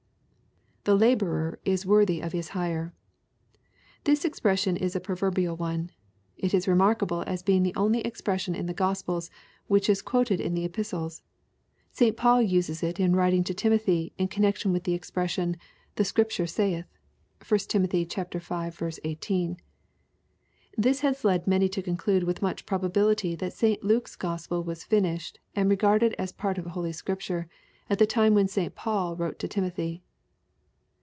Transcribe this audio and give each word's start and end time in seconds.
[The 0.83 0.97
hhorer 0.97 1.57
is 1.63 1.85
worihy 1.85 2.25
of 2.25 2.31
his 2.33 2.55
Aire.] 2.55 2.91
This 4.05 4.25
expression 4.25 4.75
is 4.75 4.95
a 4.95 4.99
pro 4.99 5.15
verbial 5.15 5.55
one. 5.55 5.91
It 6.39 6.55
is 6.55 6.67
remarkable 6.67 7.21
as 7.27 7.43
being 7.43 7.61
the 7.61 7.75
only 7.75 7.99
expression 8.01 8.55
in 8.55 8.65
the 8.65 8.73
Q 8.73 8.87
ospels 8.87 9.29
which 9.67 9.87
is 9.87 10.01
quoted 10.01 10.41
in 10.41 10.55
the 10.55 10.65
Epistles. 10.65 11.21
St. 11.91 12.17
Paul 12.17 12.41
uses 12.41 12.81
it 12.81 12.99
in 12.99 13.15
writ 13.15 13.35
ing 13.35 13.43
to 13.43 13.53
Timothy, 13.53 14.11
in 14.17 14.27
connection 14.27 14.73
with 14.73 14.85
the 14.85 14.95
expression" 14.95 15.55
the 15.97 16.03
Scripture 16.03 16.47
saith." 16.47 16.87
(1 17.47 17.59
Tim. 17.67 17.85
v. 17.85 18.07
18.) 18.23 19.57
This 20.75 21.01
has 21.01 21.23
led 21.23 21.45
many 21.45 21.69
to 21.69 21.83
conclude 21.83 22.23
with 22.23 22.41
much 22.41 22.65
probability 22.65 23.35
that 23.35 23.53
St. 23.53 23.83
Luke's 23.83 24.15
Gospel 24.15 24.63
was 24.63 24.83
finished, 24.83 25.37
and 25.55 25.69
regarded 25.69 26.15
as 26.17 26.31
part 26.31 26.57
of 26.57 26.65
Hol^ 26.65 26.91
Scripture, 26.95 27.47
at 27.87 27.99
the 27.99 28.07
time 28.07 28.33
when 28.33 28.47
St. 28.47 28.73
Paul 28.73 29.15
wrote 29.15 29.37
to 29.37 29.47
Timothy. 29.47 30.01